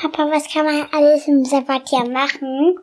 Papa, 0.00 0.30
was 0.30 0.46
kann 0.52 0.64
man 0.64 0.86
alles 0.92 1.26
im 1.26 1.44
Sabbatjahr 1.44 2.08
machen? 2.08 2.76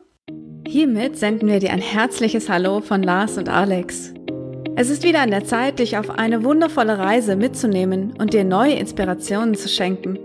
Hiermit 0.68 1.16
senden 1.16 1.48
wir 1.48 1.60
dir 1.60 1.70
ein 1.70 1.80
herzliches 1.80 2.50
Hallo 2.50 2.82
von 2.82 3.02
Lars 3.02 3.38
und 3.38 3.48
Alex. 3.48 4.12
Es 4.74 4.90
ist 4.90 5.02
wieder 5.02 5.22
an 5.22 5.30
der 5.30 5.46
Zeit, 5.46 5.78
dich 5.78 5.96
auf 5.96 6.10
eine 6.10 6.44
wundervolle 6.44 6.98
Reise 6.98 7.34
mitzunehmen 7.34 8.12
und 8.18 8.34
dir 8.34 8.44
neue 8.44 8.74
Inspirationen 8.74 9.54
zu 9.54 9.66
schenken. 9.70 10.18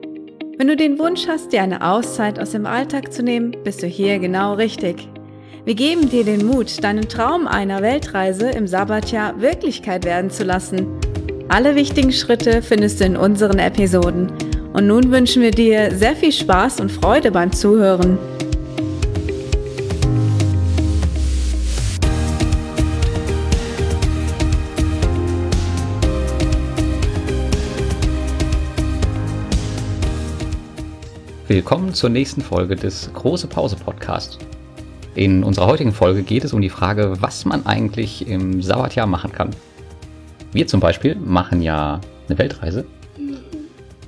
Wenn 0.58 0.68
du 0.68 0.76
den 0.76 1.00
Wunsch 1.00 1.30
hast, 1.30 1.54
dir 1.54 1.62
eine 1.62 1.82
Auszeit 1.82 2.38
aus 2.38 2.52
dem 2.52 2.66
Alltag 2.66 3.14
zu 3.14 3.24
nehmen, 3.24 3.56
bist 3.64 3.82
du 3.82 3.88
hier 3.88 4.20
genau 4.20 4.56
richtig. 4.56 5.08
Wir 5.64 5.76
geben 5.76 6.10
dir 6.10 6.26
den 6.26 6.46
Mut, 6.46 6.84
deinen 6.84 7.08
Traum 7.08 7.48
einer 7.48 7.82
Weltreise 7.82 8.50
im 8.50 8.68
Sabbatjahr 8.68 9.40
Wirklichkeit 9.40 10.04
werden 10.04 10.30
zu 10.30 10.44
lassen. 10.44 11.00
Alle 11.48 11.76
wichtigen 11.76 12.12
Schritte 12.12 12.62
findest 12.62 13.00
du 13.00 13.06
in 13.06 13.16
unseren 13.16 13.60
Episoden. 13.60 14.51
Und 14.74 14.88
nun 14.88 15.12
wünschen 15.12 15.42
wir 15.42 15.52
dir 15.52 15.94
sehr 15.98 16.16
viel 16.16 16.32
Spaß 16.32 16.80
und 16.80 16.90
Freude 16.90 17.30
beim 17.30 17.52
Zuhören. 17.52 18.18
Willkommen 31.50 31.94
zur 31.94 32.10
nächsten 32.10 32.40
Folge 32.40 32.78
des 32.78 33.12
Große 33.14 33.48
Pause 33.48 33.76
Podcast. 33.76 34.40
In 35.16 35.44
unserer 35.44 35.68
heutigen 35.68 35.92
Folge 35.92 36.24
geht 36.24 36.46
es 36.46 36.54
um 36.54 36.62
die 36.62 36.70
Frage, 36.70 37.18
was 37.20 37.44
man 37.44 37.66
eigentlich 37.66 38.26
im 38.26 38.62
Sabbatjahr 38.62 39.06
machen 39.06 39.34
kann. 39.34 39.50
Wir 40.54 40.66
zum 40.66 40.80
Beispiel 40.80 41.16
machen 41.16 41.62
ja 41.62 42.00
eine 42.30 42.38
Weltreise 42.38 42.86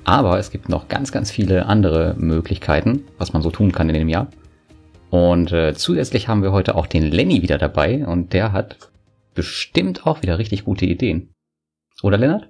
aber 0.04 0.40
es 0.40 0.52
gibt 0.52 0.70
noch 0.70 0.88
ganz, 0.88 1.12
ganz 1.12 1.32
viele 1.32 1.66
andere 1.66 2.16
Möglichkeiten, 2.18 3.06
was 3.18 3.34
man 3.34 3.42
so 3.42 3.52
tun 3.52 3.72
kann 3.72 3.90
in 3.90 3.96
dem 3.96 4.10
Jahr. 4.10 4.28
Und 5.10 5.52
äh, 5.52 5.74
zusätzlich 5.76 6.28
haben 6.28 6.42
wir 6.42 6.52
heute 6.52 6.76
auch 6.76 6.88
den 6.88 7.04
Lenny 7.04 7.42
wieder 7.42 7.58
dabei 7.58 8.06
und 8.06 8.34
der 8.34 8.52
hat 8.52 8.92
bestimmt 9.36 10.08
auch 10.08 10.22
wieder 10.22 10.40
richtig 10.40 10.66
gute 10.66 10.86
Ideen. 10.86 11.34
Oder 12.02 12.18
Lennart? 12.18 12.50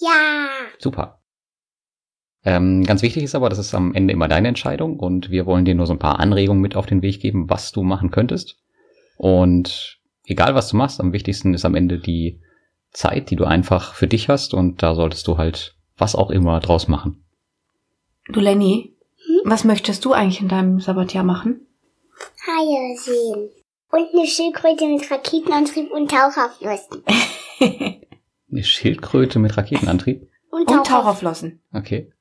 Ja. 0.00 0.48
Super. 0.78 1.20
Ähm, 2.44 2.84
ganz 2.84 3.02
wichtig 3.02 3.24
ist 3.24 3.34
aber, 3.34 3.48
das 3.48 3.58
ist 3.58 3.74
am 3.74 3.94
Ende 3.94 4.12
immer 4.12 4.28
deine 4.28 4.48
Entscheidung 4.48 4.98
und 4.98 5.30
wir 5.30 5.46
wollen 5.46 5.64
dir 5.64 5.74
nur 5.74 5.86
so 5.86 5.92
ein 5.92 5.98
paar 5.98 6.20
Anregungen 6.20 6.60
mit 6.60 6.76
auf 6.76 6.86
den 6.86 7.02
Weg 7.02 7.20
geben, 7.20 7.48
was 7.50 7.72
du 7.72 7.82
machen 7.82 8.10
könntest. 8.10 8.56
Und 9.16 9.98
egal 10.24 10.54
was 10.54 10.68
du 10.68 10.76
machst, 10.76 11.00
am 11.00 11.12
wichtigsten 11.12 11.54
ist 11.54 11.64
am 11.64 11.74
Ende 11.74 11.98
die 11.98 12.40
Zeit, 12.92 13.30
die 13.30 13.36
du 13.36 13.44
einfach 13.44 13.94
für 13.94 14.06
dich 14.06 14.28
hast 14.28 14.54
und 14.54 14.82
da 14.82 14.94
solltest 14.94 15.26
du 15.26 15.38
halt 15.38 15.75
was 15.96 16.14
auch 16.14 16.30
immer 16.30 16.60
draus 16.60 16.88
machen. 16.88 17.24
Du 18.28 18.40
Lenny, 18.40 18.96
hm? 19.26 19.40
was 19.44 19.64
möchtest 19.64 20.04
du 20.04 20.12
eigentlich 20.12 20.40
in 20.40 20.48
deinem 20.48 20.80
Sabbatjahr 20.80 21.24
machen? 21.24 21.66
Haie 22.46 22.96
sehen. 22.96 23.50
Und 23.90 24.08
eine 24.12 24.26
Schildkröte 24.26 24.86
mit 24.86 25.10
Raketenantrieb 25.10 25.90
und 25.92 26.10
Taucherflossen. 26.10 27.04
eine 28.50 28.64
Schildkröte 28.64 29.38
mit 29.38 29.56
Raketenantrieb? 29.56 30.28
Und, 30.50 30.66
Taucher 30.66 30.78
und 30.78 30.86
Taucherflossen. 30.86 31.62
Okay. 31.72 32.12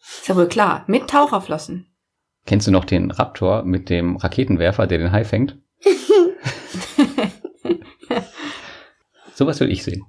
Ist 0.00 0.28
ja 0.28 0.36
wohl 0.36 0.48
klar, 0.48 0.84
mit 0.88 1.08
Taucherflossen. 1.08 1.86
Kennst 2.44 2.66
du 2.66 2.72
noch 2.72 2.84
den 2.84 3.12
Raptor 3.12 3.62
mit 3.62 3.88
dem 3.88 4.16
Raketenwerfer, 4.16 4.86
der 4.88 4.98
den 4.98 5.12
Hai 5.12 5.24
fängt? 5.24 5.58
Sowas 9.34 9.60
will 9.60 9.70
ich 9.70 9.84
sehen. 9.84 10.04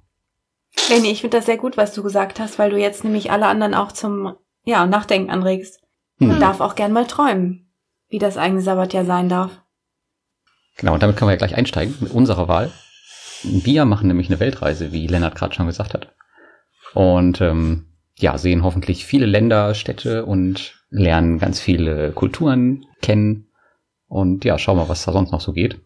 Lenny, 0.89 1.11
ich 1.11 1.21
finde 1.21 1.37
das 1.37 1.45
sehr 1.45 1.57
gut, 1.57 1.77
was 1.77 1.93
du 1.93 2.03
gesagt 2.03 2.39
hast, 2.39 2.59
weil 2.59 2.69
du 2.69 2.77
jetzt 2.77 3.03
nämlich 3.03 3.31
alle 3.31 3.47
anderen 3.47 3.73
auch 3.73 3.91
zum 3.91 4.35
ja, 4.65 4.85
Nachdenken 4.85 5.29
anregst. 5.29 5.81
Hm. 6.19 6.27
Man 6.27 6.39
darf 6.39 6.59
auch 6.59 6.75
gern 6.75 6.91
mal 6.91 7.07
träumen, 7.07 7.71
wie 8.09 8.19
das 8.19 8.37
eigene 8.37 8.61
Sabbatjahr 8.61 9.05
sein 9.05 9.29
darf. 9.29 9.61
Genau, 10.77 10.93
und 10.93 11.03
damit 11.03 11.15
können 11.15 11.29
wir 11.29 11.33
ja 11.33 11.37
gleich 11.37 11.55
einsteigen 11.55 11.95
mit 11.99 12.11
unserer 12.11 12.47
Wahl. 12.47 12.71
Wir 13.43 13.85
machen 13.85 14.07
nämlich 14.07 14.29
eine 14.29 14.39
Weltreise, 14.39 14.91
wie 14.91 15.07
Lennart 15.07 15.35
gerade 15.35 15.53
schon 15.53 15.67
gesagt 15.67 15.93
hat. 15.93 16.13
Und 16.93 17.41
ähm, 17.41 17.87
ja, 18.17 18.37
sehen 18.37 18.63
hoffentlich 18.63 19.05
viele 19.05 19.25
Länder, 19.25 19.73
Städte 19.75 20.25
und 20.25 20.83
lernen 20.89 21.39
ganz 21.39 21.59
viele 21.59 22.11
Kulturen 22.11 22.85
kennen. 23.01 23.49
Und 24.07 24.45
ja, 24.45 24.57
schauen 24.57 24.77
wir, 24.77 24.89
was 24.89 25.03
da 25.05 25.11
sonst 25.11 25.31
noch 25.31 25.41
so 25.41 25.53
geht. 25.53 25.79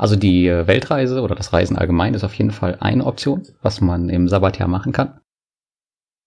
Also 0.00 0.16
die 0.16 0.48
äh, 0.48 0.66
Weltreise 0.66 1.20
oder 1.20 1.34
das 1.34 1.52
Reisen 1.52 1.76
allgemein 1.76 2.14
ist 2.14 2.24
auf 2.24 2.32
jeden 2.32 2.52
Fall 2.52 2.78
eine 2.80 3.04
Option, 3.04 3.42
was 3.60 3.82
man 3.82 4.08
im 4.08 4.28
Sabbatjahr 4.28 4.66
machen 4.66 4.92
kann. 4.92 5.20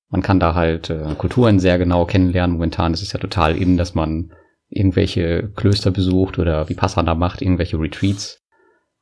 Man 0.10 0.22
kann 0.22 0.40
da 0.40 0.54
halt 0.54 0.92
äh, 0.92 1.16
Kulturen 1.18 1.58
sehr 1.58 1.80
genau 1.80 2.06
kennenlernen. 2.06 2.54
Momentan 2.54 2.94
ist 2.94 3.02
es 3.02 3.14
ja 3.14 3.20
total 3.20 3.58
in, 3.58 3.76
dass 3.76 3.96
man 3.96 4.32
irgendwelche 4.70 5.50
Klöster 5.56 5.90
besucht 5.90 6.38
oder 6.38 6.70
wie 6.70 6.76
Passana 6.76 7.16
macht, 7.16 7.42
irgendwelche 7.42 7.80
Retreats. 7.80 8.44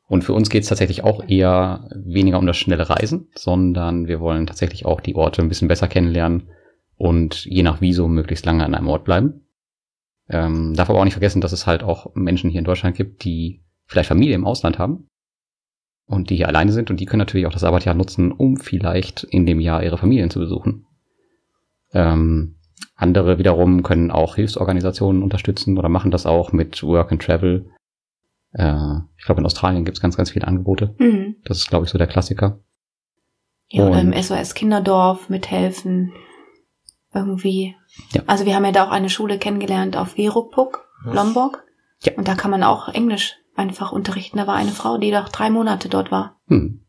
Und 0.07 0.23
für 0.23 0.31
uns 0.31 0.49
geht 0.49 0.63
es 0.63 0.69
tatsächlich 0.69 1.03
auch 1.03 1.27
eher 1.27 1.89
weniger 1.93 2.39
um 2.39 2.47
das 2.47 2.55
schnelle 2.55 2.89
Reisen, 2.89 3.27
sondern 3.35 4.07
wir 4.07 4.21
wollen 4.21 4.47
tatsächlich 4.47 4.85
auch 4.85 5.01
die 5.01 5.15
Orte 5.15 5.41
ein 5.41 5.49
bisschen 5.49 5.67
besser 5.67 5.89
kennenlernen 5.89 6.47
und 6.95 7.43
je 7.43 7.63
nach 7.63 7.81
Visum 7.81 8.13
möglichst 8.13 8.45
lange 8.45 8.63
an 8.63 8.73
einem 8.73 8.87
Ort 8.87 9.03
bleiben. 9.03 9.47
Ähm, 10.29 10.75
darf 10.75 10.89
aber 10.89 10.99
auch 10.99 11.03
nicht 11.03 11.15
vergessen, 11.15 11.41
dass 11.41 11.51
es 11.51 11.67
halt 11.67 11.83
auch 11.83 12.15
Menschen 12.15 12.49
hier 12.49 12.59
in 12.59 12.65
Deutschland 12.65 12.95
gibt, 12.95 13.25
die 13.25 13.65
vielleicht 13.91 14.07
Familie 14.07 14.35
im 14.35 14.47
Ausland 14.47 14.79
haben 14.79 15.07
und 16.05 16.29
die 16.29 16.37
hier 16.37 16.47
alleine 16.47 16.71
sind 16.71 16.89
und 16.89 16.99
die 16.99 17.05
können 17.05 17.19
natürlich 17.19 17.45
auch 17.45 17.51
das 17.51 17.61
Sabbatjahr 17.61 17.93
nutzen, 17.93 18.31
um 18.31 18.55
vielleicht 18.55 19.23
in 19.25 19.45
dem 19.45 19.59
Jahr 19.59 19.83
ihre 19.83 19.97
Familien 19.97 20.29
zu 20.29 20.39
besuchen. 20.39 20.85
Ähm, 21.93 22.55
andere 22.95 23.37
wiederum 23.37 23.83
können 23.83 24.09
auch 24.09 24.35
Hilfsorganisationen 24.35 25.21
unterstützen 25.21 25.77
oder 25.77 25.89
machen 25.89 26.09
das 26.09 26.25
auch 26.25 26.53
mit 26.53 26.81
Work 26.83 27.11
and 27.11 27.21
Travel. 27.21 27.69
Äh, 28.53 28.95
ich 29.17 29.25
glaube, 29.25 29.41
in 29.41 29.45
Australien 29.45 29.83
gibt 29.83 29.97
es 29.97 30.01
ganz, 30.01 30.15
ganz 30.15 30.31
viele 30.31 30.47
Angebote. 30.47 30.95
Mhm. 30.97 31.35
Das 31.43 31.57
ist, 31.57 31.69
glaube 31.69 31.85
ich, 31.85 31.91
so 31.91 31.97
der 31.97 32.07
Klassiker. 32.07 32.59
Ja, 33.67 33.87
oder 33.87 33.99
im 33.99 34.13
SOS 34.13 34.53
Kinderdorf 34.53 35.29
mithelfen. 35.29 36.13
Irgendwie. 37.13 37.75
Ja. 38.13 38.21
Also 38.25 38.45
wir 38.45 38.55
haben 38.55 38.63
ja 38.63 38.71
da 38.71 38.85
auch 38.85 38.91
eine 38.91 39.09
Schule 39.09 39.37
kennengelernt 39.37 39.97
auf 39.97 40.15
Wirupuk, 40.15 40.87
Lombok. 41.03 41.63
Ja. 42.03 42.13
Und 42.15 42.29
da 42.29 42.35
kann 42.35 42.51
man 42.51 42.63
auch 42.63 42.87
Englisch 42.87 43.35
einfach 43.55 43.91
unterrichten. 43.91 44.37
Da 44.37 44.47
war 44.47 44.55
eine 44.55 44.71
Frau, 44.71 44.97
die 44.97 45.11
doch 45.11 45.29
drei 45.29 45.49
Monate 45.49 45.89
dort 45.89 46.11
war. 46.11 46.37
Hm. 46.47 46.81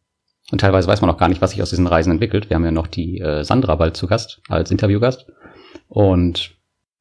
Und 0.51 0.61
teilweise 0.61 0.89
weiß 0.89 1.01
man 1.01 1.11
auch 1.11 1.19
gar 1.19 1.29
nicht, 1.29 1.41
was 1.41 1.53
sich 1.53 1.63
aus 1.63 1.71
diesen 1.71 1.87
Reisen 1.87 2.11
entwickelt. 2.11 2.51
Wir 2.51 2.57
haben 2.57 2.65
ja 2.65 2.71
noch 2.71 2.87
die 2.87 3.21
äh, 3.21 3.45
Sandra 3.45 3.77
bald 3.77 3.97
zu 3.97 4.07
Gast, 4.07 4.43
als 4.49 4.71
Interviewgast. 4.71 5.27
Und 5.89 6.57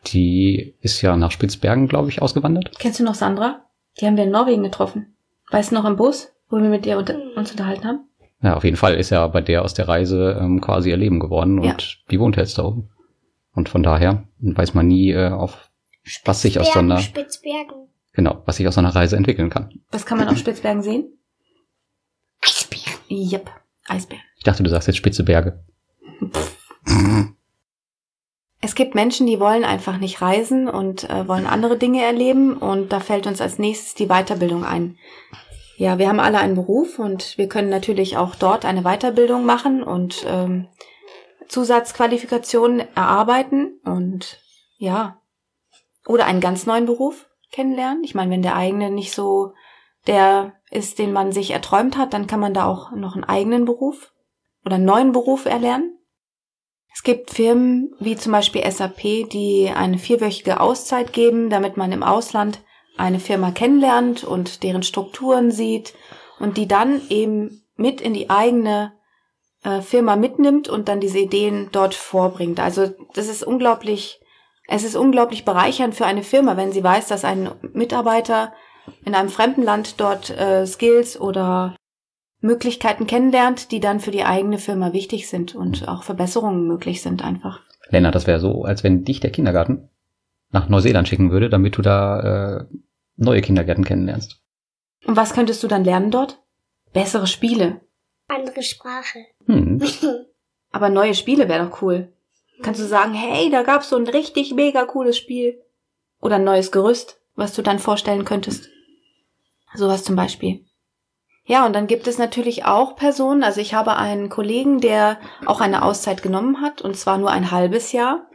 die 0.07 0.75
ist 0.81 1.01
ja 1.01 1.15
nach 1.17 1.31
Spitzbergen, 1.31 1.87
glaube 1.87 2.09
ich, 2.09 2.21
ausgewandert. 2.21 2.71
Kennst 2.79 2.99
du 2.99 3.03
noch 3.03 3.15
Sandra? 3.15 3.65
Die 3.99 4.05
haben 4.05 4.17
wir 4.17 4.23
in 4.23 4.31
Norwegen 4.31 4.63
getroffen. 4.63 5.15
Weißt 5.51 5.71
du 5.71 5.75
noch 5.75 5.85
im 5.85 5.97
Bus, 5.97 6.31
wo 6.49 6.57
wir 6.57 6.69
mit 6.69 6.85
ihr 6.85 6.97
unter 6.97 7.15
uns 7.35 7.51
unterhalten 7.51 7.85
haben? 7.85 7.99
Ja, 8.41 8.55
auf 8.55 8.63
jeden 8.63 8.77
Fall 8.77 8.95
ist 8.95 9.11
ja 9.11 9.27
bei 9.27 9.41
der 9.41 9.63
aus 9.63 9.73
der 9.73 9.87
Reise 9.87 10.37
ähm, 10.39 10.61
quasi 10.61 10.89
ihr 10.89 10.97
Leben 10.97 11.19
geworden 11.19 11.59
und 11.59 11.65
ja. 11.65 11.75
die 12.09 12.19
wohnt 12.19 12.37
jetzt 12.37 12.57
da 12.57 12.63
oben. 12.63 12.89
Und 13.53 13.69
von 13.69 13.83
daher 13.83 14.23
weiß 14.39 14.73
man 14.73 14.87
nie, 14.87 15.11
äh, 15.11 15.29
auf 15.29 15.69
was 16.25 16.41
sich 16.41 16.59
aus 16.59 16.73
so 16.73 16.79
einer 16.79 16.97
Spitzbergen. 16.97 17.89
Genau, 18.13 18.41
was 18.45 18.57
sich 18.57 18.67
aus 18.67 18.77
einer 18.77 18.93
Reise 18.93 19.15
entwickeln 19.15 19.49
kann. 19.49 19.81
Was 19.91 20.05
kann 20.05 20.17
man 20.17 20.27
auf 20.27 20.37
Spitzbergen 20.37 20.83
sehen? 20.83 21.17
Eisbären. 22.41 22.99
Yep, 23.09 23.49
Eisbären. 23.87 24.23
Ich 24.37 24.43
dachte, 24.43 24.63
du 24.63 24.69
sagst 24.69 24.87
jetzt 24.87 24.97
spitze 24.97 25.23
Berge. 25.23 25.63
Es 28.63 28.75
gibt 28.75 28.93
Menschen, 28.93 29.25
die 29.25 29.39
wollen 29.39 29.63
einfach 29.63 29.97
nicht 29.97 30.21
reisen 30.21 30.69
und 30.69 31.09
äh, 31.09 31.27
wollen 31.27 31.47
andere 31.47 31.77
Dinge 31.77 32.03
erleben 32.03 32.55
und 32.55 32.93
da 32.93 32.99
fällt 32.99 33.25
uns 33.25 33.41
als 33.41 33.57
nächstes 33.57 33.95
die 33.95 34.05
Weiterbildung 34.05 34.63
ein. 34.63 34.97
Ja, 35.77 35.97
wir 35.97 36.07
haben 36.07 36.19
alle 36.19 36.37
einen 36.37 36.53
Beruf 36.53 36.99
und 36.99 37.39
wir 37.39 37.49
können 37.49 37.69
natürlich 37.69 38.17
auch 38.17 38.35
dort 38.35 38.63
eine 38.63 38.83
Weiterbildung 38.83 39.47
machen 39.47 39.81
und 39.81 40.23
ähm, 40.27 40.67
Zusatzqualifikationen 41.47 42.81
erarbeiten 42.95 43.79
und 43.83 44.39
ja, 44.77 45.19
oder 46.05 46.25
einen 46.25 46.39
ganz 46.39 46.67
neuen 46.67 46.85
Beruf 46.85 47.30
kennenlernen. 47.51 48.03
Ich 48.03 48.15
meine, 48.15 48.31
wenn 48.31 48.41
der 48.41 48.55
eigene 48.55 48.89
nicht 48.89 49.13
so 49.13 49.53
der 50.07 50.53
ist, 50.71 50.99
den 50.99 51.13
man 51.13 51.31
sich 51.31 51.51
erträumt 51.51 51.97
hat, 51.97 52.13
dann 52.13 52.27
kann 52.27 52.39
man 52.39 52.53
da 52.53 52.65
auch 52.65 52.91
noch 52.91 53.15
einen 53.15 53.23
eigenen 53.23 53.65
Beruf 53.65 54.13
oder 54.65 54.75
einen 54.75 54.85
neuen 54.85 55.11
Beruf 55.11 55.45
erlernen. 55.45 55.97
Es 56.93 57.03
gibt 57.03 57.31
Firmen 57.31 57.93
wie 57.99 58.15
zum 58.15 58.31
Beispiel 58.31 58.69
SAP, 58.69 59.29
die 59.29 59.71
eine 59.73 59.97
vierwöchige 59.97 60.59
Auszeit 60.59 61.13
geben, 61.13 61.49
damit 61.49 61.77
man 61.77 61.91
im 61.91 62.03
Ausland 62.03 62.61
eine 62.97 63.19
Firma 63.19 63.51
kennenlernt 63.51 64.23
und 64.23 64.63
deren 64.63 64.83
Strukturen 64.83 65.51
sieht 65.51 65.93
und 66.39 66.57
die 66.57 66.67
dann 66.67 67.01
eben 67.09 67.63
mit 67.75 68.01
in 68.01 68.13
die 68.13 68.29
eigene 68.29 68.93
äh, 69.63 69.81
Firma 69.81 70.15
mitnimmt 70.15 70.67
und 70.67 70.87
dann 70.87 70.99
diese 70.99 71.19
Ideen 71.19 71.69
dort 71.71 71.95
vorbringt. 71.95 72.59
Also 72.59 72.91
das 73.13 73.27
ist 73.27 73.43
unglaublich 73.43 74.20
es 74.71 74.85
ist 74.85 74.95
unglaublich 74.95 75.43
bereichernd 75.43 75.95
für 75.95 76.05
eine 76.05 76.23
Firma, 76.23 76.55
wenn 76.55 76.71
sie 76.71 76.83
weiß, 76.83 77.07
dass 77.07 77.25
ein 77.25 77.49
Mitarbeiter 77.73 78.53
in 79.03 79.15
einem 79.15 79.27
fremden 79.27 79.63
Land 79.63 79.99
dort 79.99 80.29
äh, 80.29 80.65
Skills 80.65 81.19
oder 81.19 81.75
Möglichkeiten 82.39 83.05
kennenlernt, 83.05 83.71
die 83.71 83.81
dann 83.81 83.99
für 83.99 84.11
die 84.11 84.23
eigene 84.23 84.57
Firma 84.57 84.93
wichtig 84.93 85.27
sind 85.27 85.55
und 85.55 85.89
auch 85.89 86.03
Verbesserungen 86.03 86.67
möglich 86.67 87.01
sind 87.01 87.21
einfach. 87.21 87.59
Lennart, 87.89 88.15
das 88.15 88.27
wäre 88.27 88.39
so, 88.39 88.63
als 88.63 88.83
wenn 88.83 89.03
dich 89.03 89.19
der 89.19 89.31
Kindergarten 89.31 89.89
nach 90.51 90.69
Neuseeland 90.69 91.07
schicken 91.07 91.31
würde, 91.31 91.49
damit 91.49 91.77
du 91.77 91.81
da 91.81 92.59
äh, 92.59 92.65
neue 93.17 93.41
Kindergärten 93.41 93.83
kennenlernst. 93.83 94.41
Und 95.05 95.17
was 95.17 95.33
könntest 95.33 95.61
du 95.63 95.67
dann 95.67 95.83
lernen 95.83 96.11
dort? 96.11 96.39
Bessere 96.93 97.27
Spiele. 97.27 97.81
Andere 98.29 98.63
Sprache. 98.63 99.19
Hm. 99.47 99.81
Aber 100.71 100.89
neue 100.89 101.13
Spiele 101.13 101.49
wäre 101.49 101.67
doch 101.67 101.81
cool. 101.81 102.13
Kannst 102.61 102.79
du 102.79 102.85
sagen, 102.85 103.13
hey, 103.13 103.49
da 103.49 103.63
gab's 103.63 103.89
so 103.89 103.95
ein 103.95 104.07
richtig 104.07 104.53
mega 104.53 104.85
cooles 104.85 105.17
Spiel. 105.17 105.61
Oder 106.21 106.35
ein 106.35 106.43
neues 106.43 106.71
Gerüst, 106.71 107.21
was 107.35 107.53
du 107.53 107.61
dann 107.61 107.79
vorstellen 107.79 108.25
könntest. 108.25 108.69
Sowas 109.73 110.03
zum 110.03 110.15
Beispiel. 110.15 110.65
Ja, 111.43 111.65
und 111.65 111.73
dann 111.73 111.87
gibt 111.87 112.07
es 112.07 112.17
natürlich 112.17 112.65
auch 112.65 112.95
Personen, 112.95 113.43
also 113.43 113.61
ich 113.61 113.73
habe 113.73 113.95
einen 113.95 114.29
Kollegen, 114.29 114.79
der 114.79 115.19
auch 115.45 115.59
eine 115.59 115.83
Auszeit 115.83 116.21
genommen 116.21 116.61
hat, 116.61 116.81
und 116.81 116.95
zwar 116.95 117.17
nur 117.17 117.31
ein 117.31 117.51
halbes 117.51 117.91
Jahr, 117.91 118.29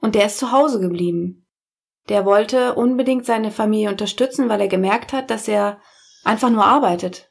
und 0.00 0.14
der 0.14 0.26
ist 0.26 0.38
zu 0.38 0.50
Hause 0.50 0.80
geblieben. 0.80 1.46
Der 2.08 2.24
wollte 2.24 2.74
unbedingt 2.74 3.26
seine 3.26 3.50
Familie 3.50 3.90
unterstützen, 3.90 4.48
weil 4.48 4.60
er 4.60 4.68
gemerkt 4.68 5.12
hat, 5.12 5.30
dass 5.30 5.46
er 5.46 5.80
einfach 6.24 6.50
nur 6.50 6.64
arbeitet, 6.64 7.30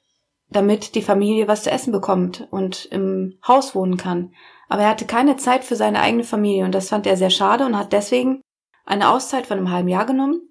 damit 0.49 0.95
die 0.95 1.01
Familie 1.01 1.47
was 1.47 1.63
zu 1.63 1.71
essen 1.71 1.91
bekommt 1.91 2.47
und 2.51 2.85
im 2.85 3.37
Haus 3.47 3.75
wohnen 3.75 3.97
kann. 3.97 4.33
Aber 4.69 4.83
er 4.83 4.89
hatte 4.89 5.05
keine 5.05 5.37
Zeit 5.37 5.63
für 5.63 5.75
seine 5.75 6.01
eigene 6.01 6.23
Familie 6.23 6.65
und 6.65 6.73
das 6.73 6.89
fand 6.89 7.07
er 7.07 7.17
sehr 7.17 7.29
schade 7.29 7.65
und 7.65 7.77
hat 7.77 7.93
deswegen 7.93 8.41
eine 8.85 9.09
Auszeit 9.09 9.47
von 9.47 9.57
einem 9.57 9.71
halben 9.71 9.89
Jahr 9.89 10.05
genommen 10.05 10.47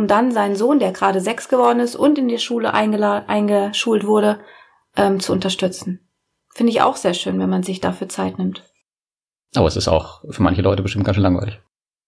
um 0.00 0.06
dann 0.06 0.32
seinen 0.32 0.56
Sohn, 0.56 0.78
der 0.78 0.92
gerade 0.92 1.20
sechs 1.20 1.48
geworden 1.48 1.80
ist 1.80 1.96
und 1.96 2.18
in 2.18 2.28
die 2.28 2.38
Schule 2.38 2.72
eingeschult 2.72 4.06
wurde, 4.06 4.40
ähm, 4.96 5.20
zu 5.20 5.32
unterstützen. 5.32 6.08
Finde 6.54 6.72
ich 6.72 6.82
auch 6.82 6.96
sehr 6.96 7.14
schön, 7.14 7.38
wenn 7.38 7.50
man 7.50 7.62
sich 7.62 7.80
dafür 7.80 8.08
Zeit 8.08 8.38
nimmt. 8.38 8.64
Aber 9.54 9.66
es 9.66 9.76
ist 9.76 9.88
auch 9.88 10.22
für 10.30 10.42
manche 10.42 10.62
Leute 10.62 10.82
bestimmt 10.82 11.04
ganz 11.04 11.16
schön 11.16 11.22
langweilig. 11.22 11.60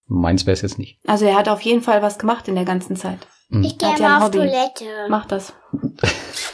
Meins 0.06 0.46
wäre 0.46 0.54
es 0.54 0.62
jetzt 0.62 0.78
nicht. 0.78 1.00
Also 1.06 1.26
er 1.26 1.36
hat 1.36 1.48
auf 1.48 1.60
jeden 1.60 1.82
Fall 1.82 2.02
was 2.02 2.18
gemacht 2.18 2.48
in 2.48 2.54
der 2.54 2.64
ganzen 2.64 2.96
Zeit. 2.96 3.26
Mhm. 3.48 3.64
Ich 3.64 3.78
gehe 3.78 3.88
ja 3.88 3.98
mal 3.98 4.06
ein 4.06 4.16
auf 4.16 4.24
Hobby. 4.28 4.38
Toilette. 4.38 4.84
Mach 5.08 5.26
das. 5.26 5.52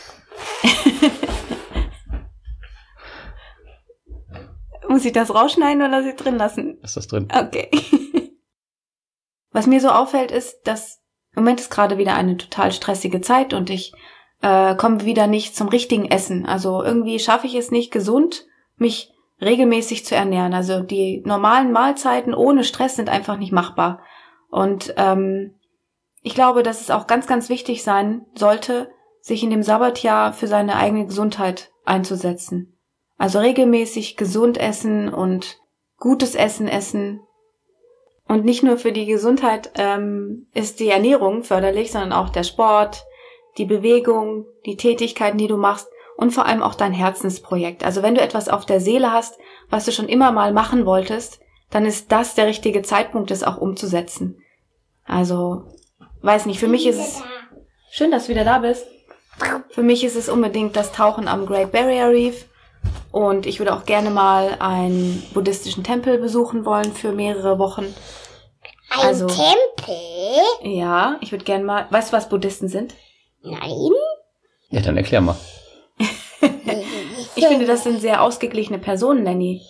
Muss 4.88 5.04
ich 5.04 5.12
das 5.12 5.34
rausschneiden 5.34 5.82
oder 5.82 6.02
sie 6.02 6.16
drin 6.16 6.36
lassen? 6.36 6.78
Ist 6.82 6.96
das 6.96 7.08
drin? 7.08 7.28
Okay. 7.32 7.70
Was 9.52 9.66
mir 9.66 9.80
so 9.80 9.88
auffällt, 9.88 10.30
ist, 10.30 10.60
dass 10.64 11.00
im 11.34 11.42
Moment 11.42 11.60
ist 11.60 11.70
gerade 11.70 11.98
wieder 11.98 12.14
eine 12.14 12.36
total 12.36 12.72
stressige 12.72 13.20
Zeit 13.20 13.54
und 13.54 13.70
ich 13.70 13.92
äh, 14.40 14.74
komme 14.76 15.04
wieder 15.04 15.26
nicht 15.26 15.56
zum 15.56 15.68
richtigen 15.68 16.10
Essen. 16.10 16.46
Also 16.46 16.82
irgendwie 16.82 17.18
schaffe 17.18 17.46
ich 17.46 17.54
es 17.54 17.70
nicht 17.70 17.92
gesund, 17.92 18.46
mich 18.76 19.12
regelmäßig 19.40 20.04
zu 20.04 20.14
ernähren. 20.14 20.54
Also 20.54 20.80
die 20.80 21.22
normalen 21.24 21.72
Mahlzeiten 21.72 22.34
ohne 22.34 22.64
Stress 22.64 22.96
sind 22.96 23.08
einfach 23.08 23.36
nicht 23.36 23.52
machbar. 23.52 24.02
Und 24.50 24.94
ähm, 24.96 25.54
ich 26.22 26.34
glaube, 26.34 26.62
dass 26.62 26.80
es 26.80 26.90
auch 26.90 27.06
ganz, 27.06 27.26
ganz 27.26 27.48
wichtig 27.48 27.82
sein 27.82 28.26
sollte, 28.34 28.90
sich 29.28 29.42
in 29.42 29.50
dem 29.50 29.62
Sabbatjahr 29.62 30.32
für 30.32 30.46
seine 30.46 30.76
eigene 30.76 31.06
Gesundheit 31.06 31.70
einzusetzen. 31.84 32.78
Also 33.18 33.38
regelmäßig 33.38 34.16
gesund 34.16 34.58
essen 34.58 35.12
und 35.12 35.58
gutes 35.98 36.34
Essen 36.34 36.66
essen. 36.66 37.20
Und 38.26 38.44
nicht 38.44 38.62
nur 38.62 38.78
für 38.78 38.92
die 38.92 39.06
Gesundheit 39.06 39.70
ähm, 39.76 40.46
ist 40.54 40.80
die 40.80 40.88
Ernährung 40.88 41.44
förderlich, 41.44 41.92
sondern 41.92 42.12
auch 42.12 42.30
der 42.30 42.42
Sport, 42.42 43.04
die 43.58 43.66
Bewegung, 43.66 44.46
die 44.64 44.76
Tätigkeiten, 44.76 45.38
die 45.38 45.46
du 45.46 45.56
machst 45.56 45.88
und 46.16 46.30
vor 46.30 46.46
allem 46.46 46.62
auch 46.62 46.74
dein 46.74 46.92
Herzensprojekt. 46.92 47.84
Also 47.84 48.02
wenn 48.02 48.14
du 48.14 48.22
etwas 48.22 48.48
auf 48.48 48.64
der 48.64 48.80
Seele 48.80 49.12
hast, 49.12 49.38
was 49.68 49.84
du 49.84 49.92
schon 49.92 50.08
immer 50.08 50.32
mal 50.32 50.52
machen 50.52 50.86
wolltest, 50.86 51.40
dann 51.70 51.84
ist 51.84 52.12
das 52.12 52.34
der 52.34 52.46
richtige 52.46 52.80
Zeitpunkt, 52.80 53.30
es 53.30 53.42
auch 53.42 53.58
umzusetzen. 53.58 54.40
Also, 55.04 55.64
weiß 56.22 56.46
nicht, 56.46 56.60
für 56.60 56.68
mich 56.68 56.86
ist 56.86 56.98
es 56.98 57.22
schön, 57.90 58.10
dass 58.10 58.24
du 58.24 58.30
wieder 58.30 58.44
da 58.44 58.58
bist. 58.58 58.86
Für 59.70 59.82
mich 59.82 60.04
ist 60.04 60.16
es 60.16 60.28
unbedingt 60.28 60.76
das 60.76 60.92
Tauchen 60.92 61.28
am 61.28 61.46
Great 61.46 61.72
Barrier 61.72 62.08
Reef. 62.08 62.46
Und 63.12 63.46
ich 63.46 63.58
würde 63.58 63.74
auch 63.74 63.84
gerne 63.84 64.10
mal 64.10 64.56
einen 64.60 65.22
buddhistischen 65.34 65.84
Tempel 65.84 66.18
besuchen 66.18 66.64
wollen 66.64 66.92
für 66.92 67.12
mehrere 67.12 67.58
Wochen. 67.58 67.94
Ein 68.90 69.06
Also- 69.08 69.26
Tempel? 69.26 69.96
Ja, 70.62 71.18
ich 71.20 71.32
würde 71.32 71.44
gerne 71.44 71.64
mal. 71.64 71.86
Weißt 71.90 72.12
du, 72.12 72.16
was 72.16 72.28
Buddhisten 72.28 72.68
sind? 72.68 72.94
Nein. 73.42 73.90
Ja, 74.70 74.80
dann 74.80 74.96
erklär 74.96 75.20
mal. 75.20 75.36
Ich 77.36 77.46
finde, 77.46 77.66
das 77.66 77.84
sind 77.84 78.00
sehr 78.00 78.22
ausgeglichene 78.22 78.78
Personen, 78.78 79.24
Lenny. 79.24 79.62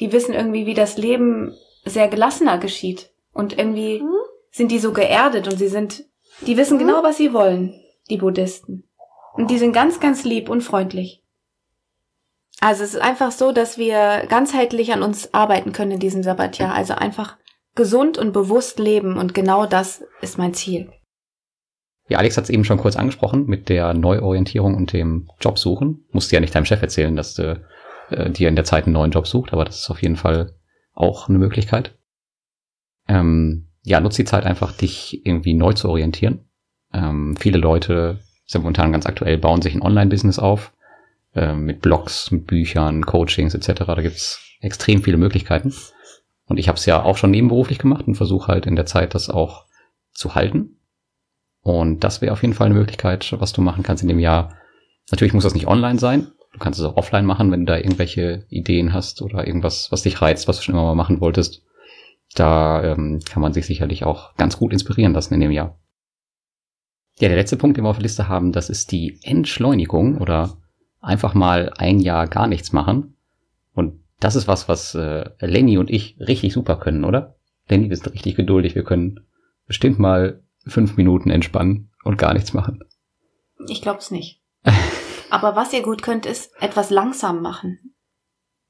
Die 0.00 0.10
wissen 0.12 0.34
irgendwie, 0.34 0.66
wie 0.66 0.74
das 0.74 0.96
Leben 0.96 1.56
sehr 1.84 2.08
gelassener 2.08 2.58
geschieht. 2.58 3.10
Und 3.32 3.56
irgendwie 3.58 4.00
Hm? 4.00 4.08
sind 4.50 4.72
die 4.72 4.80
so 4.80 4.92
geerdet 4.92 5.46
und 5.46 5.56
sie 5.58 5.68
sind, 5.68 6.04
die 6.40 6.56
wissen 6.56 6.78
genau, 6.78 7.02
was 7.04 7.16
sie 7.18 7.32
wollen, 7.32 7.80
die 8.10 8.16
Buddhisten. 8.16 8.88
Und 9.34 9.50
die 9.50 9.58
sind 9.58 9.72
ganz, 9.72 10.00
ganz 10.00 10.24
lieb 10.24 10.48
und 10.48 10.62
freundlich. 10.62 11.22
Also 12.60 12.84
es 12.84 12.94
ist 12.94 13.00
einfach 13.00 13.32
so, 13.32 13.52
dass 13.52 13.78
wir 13.78 14.26
ganzheitlich 14.28 14.92
an 14.92 15.02
uns 15.02 15.34
arbeiten 15.34 15.72
können 15.72 15.92
in 15.92 16.00
diesem 16.00 16.22
Sabbatjahr. 16.22 16.74
Also 16.74 16.94
einfach 16.94 17.36
gesund 17.74 18.18
und 18.18 18.32
bewusst 18.32 18.78
leben 18.78 19.16
und 19.16 19.34
genau 19.34 19.66
das 19.66 20.04
ist 20.20 20.38
mein 20.38 20.54
Ziel. 20.54 20.92
Ja, 22.08 22.18
Alex 22.18 22.36
hat 22.36 22.44
es 22.44 22.50
eben 22.50 22.64
schon 22.64 22.78
kurz 22.78 22.96
angesprochen 22.96 23.46
mit 23.46 23.68
der 23.68 23.94
Neuorientierung 23.94 24.74
und 24.74 24.92
dem 24.92 25.28
Jobsuchen. 25.40 26.04
Musst 26.10 26.30
ja 26.30 26.40
nicht 26.40 26.54
deinem 26.54 26.66
Chef 26.66 26.82
erzählen, 26.82 27.16
dass 27.16 27.34
du 27.34 27.64
äh, 28.10 28.30
dir 28.30 28.48
in 28.48 28.56
der 28.56 28.64
Zeit 28.64 28.84
einen 28.84 28.92
neuen 28.92 29.12
Job 29.12 29.26
sucht, 29.26 29.52
aber 29.52 29.64
das 29.64 29.80
ist 29.80 29.90
auf 29.90 30.02
jeden 30.02 30.16
Fall 30.16 30.54
auch 30.92 31.28
eine 31.28 31.38
Möglichkeit. 31.38 31.96
Ähm, 33.08 33.68
ja, 33.82 34.00
nutz 34.00 34.16
die 34.16 34.24
Zeit 34.24 34.44
einfach, 34.44 34.72
dich 34.72 35.24
irgendwie 35.24 35.54
neu 35.54 35.72
zu 35.72 35.88
orientieren. 35.88 36.48
Ähm, 36.92 37.36
viele 37.36 37.58
Leute 37.58 38.20
sind 38.46 38.62
momentan 38.62 38.92
ganz 38.92 39.06
aktuell, 39.06 39.38
bauen 39.38 39.62
sich 39.62 39.74
ein 39.74 39.82
Online-Business 39.82 40.38
auf 40.38 40.72
ähm, 41.34 41.64
mit 41.64 41.80
Blogs, 41.80 42.30
mit 42.30 42.46
Büchern, 42.46 43.04
Coachings 43.06 43.54
etc. 43.54 43.84
Da 43.86 44.02
gibt's 44.02 44.40
extrem 44.60 45.02
viele 45.02 45.16
Möglichkeiten. 45.16 45.74
Und 46.46 46.58
ich 46.58 46.68
habe 46.68 46.76
es 46.76 46.86
ja 46.86 47.02
auch 47.02 47.16
schon 47.16 47.30
nebenberuflich 47.30 47.78
gemacht 47.78 48.06
und 48.06 48.14
versuche 48.14 48.48
halt 48.48 48.66
in 48.66 48.76
der 48.76 48.86
Zeit 48.86 49.14
das 49.14 49.30
auch 49.30 49.66
zu 50.12 50.34
halten. 50.34 50.78
Und 51.62 52.00
das 52.00 52.20
wäre 52.20 52.32
auf 52.32 52.42
jeden 52.42 52.54
Fall 52.54 52.66
eine 52.66 52.74
Möglichkeit, 52.74 53.34
was 53.38 53.52
du 53.52 53.62
machen 53.62 53.82
kannst 53.82 54.02
in 54.02 54.08
dem 54.08 54.18
Jahr. 54.18 54.56
Natürlich 55.10 55.32
muss 55.32 55.44
das 55.44 55.54
nicht 55.54 55.68
online 55.68 55.98
sein. 55.98 56.28
Du 56.52 56.58
kannst 56.58 56.78
es 56.78 56.84
auch 56.84 56.96
offline 56.96 57.24
machen, 57.24 57.50
wenn 57.50 57.60
du 57.60 57.72
da 57.72 57.78
irgendwelche 57.78 58.44
Ideen 58.50 58.92
hast 58.92 59.22
oder 59.22 59.46
irgendwas, 59.46 59.90
was 59.90 60.02
dich 60.02 60.20
reizt, 60.20 60.48
was 60.48 60.58
du 60.58 60.64
schon 60.64 60.74
immer 60.74 60.84
mal 60.84 60.94
machen 60.94 61.20
wolltest. 61.20 61.62
Da 62.34 62.82
ähm, 62.82 63.20
kann 63.26 63.42
man 63.42 63.52
sich 63.52 63.66
sicherlich 63.66 64.04
auch 64.04 64.34
ganz 64.36 64.58
gut 64.58 64.72
inspirieren 64.72 65.14
lassen 65.14 65.34
in 65.34 65.40
dem 65.40 65.50
Jahr. 65.50 65.78
Ja, 67.18 67.28
der 67.28 67.36
letzte 67.36 67.56
Punkt, 67.56 67.76
den 67.76 67.84
wir 67.84 67.90
auf 67.90 67.96
der 67.96 68.02
Liste 68.02 68.28
haben, 68.28 68.52
das 68.52 68.70
ist 68.70 68.90
die 68.92 69.18
Entschleunigung 69.22 70.18
oder 70.18 70.56
einfach 71.00 71.34
mal 71.34 71.72
ein 71.76 72.00
Jahr 72.00 72.26
gar 72.26 72.46
nichts 72.46 72.72
machen. 72.72 73.16
Und 73.74 74.00
das 74.20 74.36
ist 74.36 74.48
was, 74.48 74.68
was 74.68 74.94
äh, 74.94 75.30
Lenny 75.40 75.78
und 75.78 75.90
ich 75.90 76.16
richtig 76.20 76.52
super 76.52 76.76
können, 76.76 77.04
oder? 77.04 77.36
Lenny, 77.68 77.90
wir 77.90 77.96
sind 77.96 78.12
richtig 78.12 78.36
geduldig. 78.36 78.74
Wir 78.74 78.84
können 78.84 79.20
bestimmt 79.66 79.98
mal 79.98 80.42
fünf 80.66 80.96
Minuten 80.96 81.30
entspannen 81.30 81.90
und 82.04 82.18
gar 82.18 82.34
nichts 82.34 82.52
machen. 82.54 82.80
Ich 83.68 83.82
glaube 83.82 83.98
es 83.98 84.10
nicht. 84.10 84.40
Aber 85.30 85.56
was 85.56 85.72
ihr 85.72 85.82
gut 85.82 86.02
könnt, 86.02 86.26
ist 86.26 86.52
etwas 86.60 86.90
langsam 86.90 87.40
machen. 87.42 87.78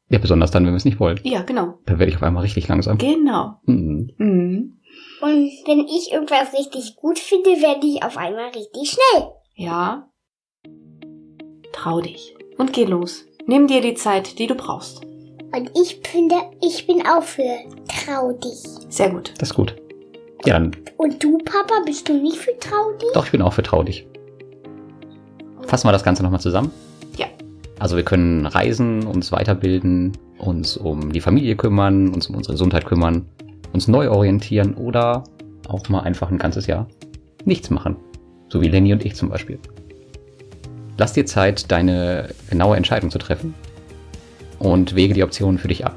Ja, 0.08 0.18
besonders 0.18 0.50
dann, 0.50 0.64
wenn 0.64 0.74
wir 0.74 0.76
es 0.76 0.84
nicht 0.84 1.00
wollen. 1.00 1.18
Ja, 1.22 1.42
genau. 1.42 1.78
Da 1.86 1.98
werde 1.98 2.10
ich 2.10 2.16
auf 2.16 2.22
einmal 2.22 2.42
richtig 2.42 2.68
langsam. 2.68 2.98
Genau. 2.98 3.60
Hm. 3.64 4.10
Mhm. 4.18 4.78
Und 5.22 5.52
wenn 5.66 5.86
ich 5.86 6.10
irgendwas 6.12 6.52
richtig 6.52 6.96
gut 6.96 7.16
finde, 7.16 7.50
werde 7.62 7.86
ich 7.86 8.02
auf 8.02 8.16
einmal 8.16 8.48
richtig 8.48 8.90
schnell. 8.90 9.28
Ja. 9.54 10.08
Trau 11.72 12.00
dich. 12.00 12.34
Und 12.58 12.72
geh 12.72 12.84
los. 12.84 13.24
Nimm 13.46 13.68
dir 13.68 13.80
die 13.80 13.94
Zeit, 13.94 14.40
die 14.40 14.48
du 14.48 14.56
brauchst. 14.56 15.02
Und 15.54 15.70
ich 15.78 16.00
finde, 16.02 16.34
ich 16.60 16.88
bin 16.88 17.06
auch 17.06 17.22
für 17.22 17.58
trau 17.86 18.32
dich. 18.32 18.62
Sehr 18.88 19.10
gut. 19.10 19.32
Das 19.38 19.50
ist 19.50 19.54
gut. 19.54 19.76
Ja, 20.44 20.54
dann 20.54 20.76
Und 20.96 21.22
du, 21.22 21.38
Papa, 21.38 21.82
bist 21.86 22.08
du 22.08 22.14
nicht 22.14 22.38
für 22.38 22.58
trau 22.58 22.90
dich? 23.00 23.10
doch, 23.14 23.26
ich 23.26 23.30
bin 23.30 23.42
auch 23.42 23.52
vertraulich. 23.52 24.04
Fassen 25.68 25.86
wir 25.86 25.92
das 25.92 26.02
Ganze 26.02 26.24
nochmal 26.24 26.40
zusammen. 26.40 26.72
Ja. 27.16 27.26
Also 27.78 27.96
wir 27.96 28.02
können 28.04 28.46
reisen, 28.46 29.06
uns 29.06 29.30
weiterbilden, 29.30 30.18
uns 30.38 30.76
um 30.76 31.12
die 31.12 31.20
Familie 31.20 31.54
kümmern, 31.54 32.12
uns 32.12 32.26
um 32.28 32.34
unsere 32.34 32.54
Gesundheit 32.54 32.86
kümmern, 32.86 33.28
uns 33.72 33.88
neu 33.88 34.10
orientieren 34.10 34.74
oder 34.74 35.24
auch 35.68 35.88
mal 35.88 36.00
einfach 36.00 36.30
ein 36.30 36.38
ganzes 36.38 36.66
Jahr 36.66 36.86
nichts 37.44 37.70
machen. 37.70 37.96
So 38.48 38.60
wie 38.60 38.68
Lenny 38.68 38.92
und 38.92 39.04
ich 39.04 39.14
zum 39.14 39.28
Beispiel. 39.28 39.58
Lass 40.98 41.14
dir 41.14 41.26
Zeit, 41.26 41.70
deine 41.70 42.28
genaue 42.50 42.76
Entscheidung 42.76 43.10
zu 43.10 43.18
treffen 43.18 43.54
und 44.58 44.94
wege 44.94 45.14
die 45.14 45.24
Optionen 45.24 45.58
für 45.58 45.68
dich 45.68 45.84
ab. 45.84 45.96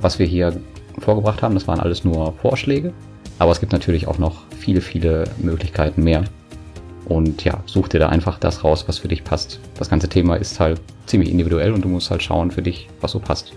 Was 0.00 0.18
wir 0.18 0.26
hier 0.26 0.60
vorgebracht 0.98 1.42
haben, 1.42 1.54
das 1.54 1.66
waren 1.66 1.80
alles 1.80 2.04
nur 2.04 2.34
Vorschläge, 2.34 2.92
aber 3.38 3.50
es 3.50 3.60
gibt 3.60 3.72
natürlich 3.72 4.06
auch 4.06 4.18
noch 4.18 4.42
viele, 4.58 4.80
viele 4.80 5.24
Möglichkeiten 5.38 6.04
mehr. 6.04 6.24
Und 7.06 7.44
ja, 7.44 7.62
such 7.66 7.88
dir 7.88 7.98
da 7.98 8.08
einfach 8.08 8.38
das 8.38 8.64
raus, 8.64 8.84
was 8.86 8.98
für 8.98 9.08
dich 9.08 9.24
passt. 9.24 9.60
Das 9.78 9.90
ganze 9.90 10.08
Thema 10.08 10.36
ist 10.36 10.60
halt 10.60 10.80
ziemlich 11.06 11.30
individuell 11.30 11.72
und 11.72 11.84
du 11.84 11.88
musst 11.88 12.10
halt 12.10 12.22
schauen 12.22 12.50
für 12.50 12.62
dich, 12.62 12.88
was 13.00 13.12
so 13.12 13.18
passt. 13.18 13.52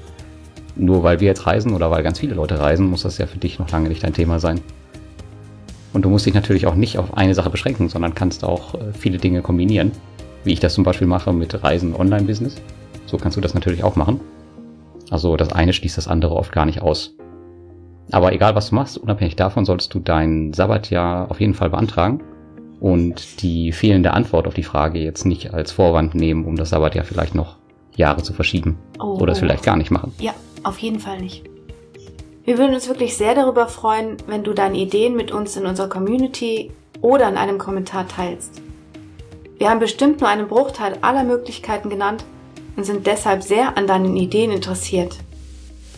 Nur 0.78 1.04
weil 1.04 1.20
wir 1.20 1.28
jetzt 1.28 1.48
reisen 1.48 1.74
oder 1.74 1.92
weil 1.92 2.04
ganz 2.04 2.20
viele 2.20 2.36
Leute 2.36 2.60
reisen, 2.60 2.90
muss 2.90 3.04
das 3.04 3.18
ja 3.18 3.28
für 3.28 3.38
dich 3.38 3.60
noch 3.60 3.70
lange 3.72 3.90
nicht 3.90 4.04
dein 4.04 4.14
Thema 4.14 4.40
sein. 4.40 4.62
Und 5.94 6.04
du 6.04 6.10
musst 6.10 6.26
dich 6.26 6.34
natürlich 6.34 6.68
auch 6.68 6.76
nicht 6.76 6.98
auf 6.98 7.18
eine 7.18 7.34
Sache 7.34 7.50
beschränken, 7.50 7.90
sondern 7.90 8.14
kannst 8.14 8.44
auch 8.44 8.76
äh, 8.76 8.94
viele 8.94 9.18
Dinge 9.18 9.42
kombinieren. 9.42 9.92
Wie 10.44 10.54
ich 10.54 10.60
das 10.60 10.74
zum 10.74 10.84
Beispiel 10.84 11.08
mache 11.08 11.34
mit 11.34 11.64
Reisen 11.64 11.96
Online-Business. 11.96 12.56
So 13.06 13.18
kannst 13.18 13.38
du 13.38 13.42
das 13.42 13.54
natürlich 13.54 13.84
auch 13.84 13.96
machen. 13.96 14.20
Also 15.10 15.36
das 15.38 15.52
eine 15.52 15.74
schließt 15.74 15.98
das 15.98 16.08
andere 16.08 16.36
oft 16.36 16.52
gar 16.52 16.66
nicht 16.66 16.82
aus. 16.82 17.16
Aber 18.12 18.32
egal 18.34 18.56
was 18.56 18.70
du 18.70 18.76
machst, 18.76 18.98
unabhängig 18.98 19.36
davon 19.36 19.66
solltest 19.66 19.94
du 19.94 20.00
dein 20.00 20.54
Sabbatjahr 20.54 21.30
auf 21.30 21.42
jeden 21.42 21.54
Fall 21.54 21.70
beantragen 21.70 22.22
und 22.80 23.42
die 23.42 23.72
fehlende 23.72 24.14
Antwort 24.14 24.48
auf 24.48 24.54
die 24.54 24.64
Frage 24.64 25.00
jetzt 25.00 25.26
nicht 25.26 25.54
als 25.54 25.72
Vorwand 25.72 26.16
nehmen, 26.16 26.46
um 26.46 26.56
das 26.56 26.70
Sabbatjahr 26.70 27.06
vielleicht 27.06 27.36
noch 27.36 27.58
Jahre 27.96 28.22
zu 28.22 28.34
verschieben. 28.34 28.78
Oh. 29.00 29.18
Oder 29.20 29.34
es 29.34 29.40
vielleicht 29.40 29.64
gar 29.64 29.76
nicht 29.76 29.92
machen. 29.92 30.14
Ja, 30.20 30.34
auf 30.68 30.80
jeden 30.80 31.00
Fall 31.00 31.20
nicht. 31.20 31.44
Wir 32.44 32.58
würden 32.58 32.76
uns 32.76 32.88
wirklich 32.88 33.18
sehr 33.18 33.36
darüber 33.36 33.68
freuen, 33.68 34.18
wenn 34.28 34.44
du 34.44 34.54
deine 34.54 34.78
Ideen 34.78 35.16
mit 35.16 35.32
uns 35.32 35.58
in 35.58 35.66
unserer 35.66 35.90
Community 35.90 36.72
oder 37.02 37.28
in 37.28 37.38
einem 37.38 37.58
Kommentar 37.58 38.08
teilst. 38.08 38.62
Wir 39.58 39.70
haben 39.70 39.80
bestimmt 39.80 40.22
nur 40.22 40.30
einen 40.30 40.48
Bruchteil 40.48 40.98
aller 41.02 41.24
Möglichkeiten 41.24 41.90
genannt 41.90 42.24
und 42.76 42.86
sind 42.86 43.08
deshalb 43.08 43.44
sehr 43.44 43.78
an 43.78 43.88
deinen 43.88 44.16
Ideen 44.16 44.52
interessiert. 44.52 45.18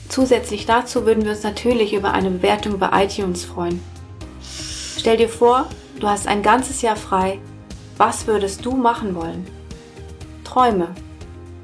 Zusätzlich 0.08 0.66
dazu 0.66 1.06
würden 1.06 1.24
wir 1.24 1.32
uns 1.32 1.44
natürlich 1.44 1.94
über 1.94 2.14
eine 2.14 2.32
Bewertung 2.32 2.80
bei 2.80 3.04
iTunes 3.04 3.46
freuen. 3.46 3.80
Stell 4.98 5.18
dir 5.18 5.30
vor, 5.30 5.68
du 6.00 6.08
hast 6.08 6.28
ein 6.28 6.42
ganzes 6.42 6.82
Jahr 6.82 6.96
frei. 6.96 7.40
Was 7.98 8.26
würdest 8.26 8.66
du 8.66 8.72
machen 8.72 9.14
wollen? 9.14 9.46
Träume. 10.44 10.96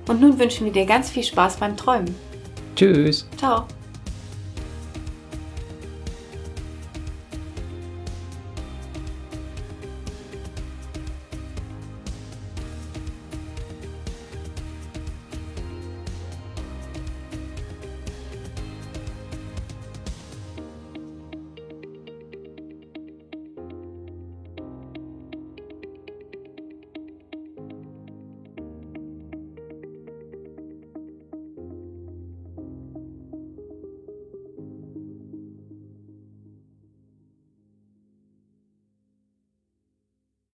Und 0.07 0.21
nun 0.21 0.37
wünschen 0.37 0.65
wir 0.65 0.73
dir 0.73 0.85
ganz 0.85 1.09
viel 1.09 1.23
Spaß 1.23 1.57
beim 1.57 1.75
Träumen. 1.75 2.13
Tschüss. 2.75 3.25
Ciao. 3.37 3.67